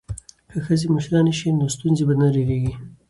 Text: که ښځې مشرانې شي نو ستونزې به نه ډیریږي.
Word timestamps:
که 0.51 0.57
ښځې 0.65 0.87
مشرانې 0.95 1.33
شي 1.39 1.49
نو 1.59 1.65
ستونزې 1.75 2.03
به 2.07 2.13
نه 2.21 2.27
ډیریږي. 2.33 2.73